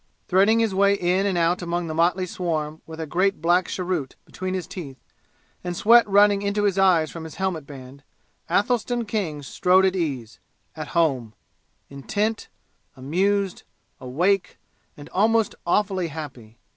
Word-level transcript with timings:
Threading 0.27 0.61
his 0.61 0.73
way 0.73 0.95
in 0.95 1.27
and 1.27 1.37
out 1.37 1.61
among 1.61 1.85
the 1.85 1.93
motley 1.93 2.25
swarm 2.25 2.81
with 2.87 2.99
a 2.99 3.05
great 3.05 3.39
black 3.39 3.67
cheroot 3.67 4.15
between 4.25 4.55
his 4.55 4.65
teeth 4.65 4.97
and 5.63 5.77
sweat 5.77 6.09
running 6.09 6.41
into 6.41 6.63
his 6.63 6.79
eyes 6.79 7.11
from 7.11 7.23
his 7.23 7.35
helmet 7.35 7.67
band, 7.67 8.01
Athelstan 8.49 9.05
King 9.05 9.43
strode 9.43 9.85
at 9.85 9.95
ease 9.95 10.39
at 10.75 10.97
home 10.97 11.35
intent 11.87 12.47
amused 12.97 13.61
awake 13.99 14.57
and 14.97 15.07
almost 15.09 15.53
awfully 15.67 16.07
happy. 16.07 16.57